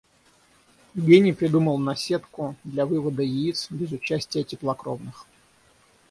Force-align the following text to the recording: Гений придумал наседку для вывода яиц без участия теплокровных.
Гений 0.95 1.31
придумал 1.31 1.77
наседку 1.77 2.55
для 2.63 2.87
вывода 2.87 3.21
яиц 3.21 3.67
без 3.69 3.91
участия 3.91 4.43
теплокровных. 4.43 5.27